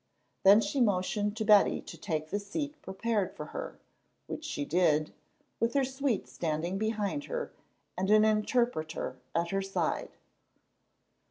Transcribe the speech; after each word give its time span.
Then 0.41 0.61
she 0.61 0.81
motioned 0.81 1.37
to 1.37 1.45
Betty 1.45 1.79
to 1.79 1.95
take 1.95 2.31
the 2.31 2.39
seat 2.39 2.81
prepared 2.81 3.35
for 3.35 3.45
her, 3.53 3.77
which 4.25 4.43
she 4.43 4.65
did, 4.65 5.13
with 5.59 5.75
her 5.75 5.83
suite 5.85 6.27
standing 6.27 6.79
behind 6.79 7.25
her 7.25 7.51
and 7.95 8.09
an 8.09 8.25
interpreter 8.25 9.19
at 9.35 9.51
her 9.51 9.61
side. 9.61 10.09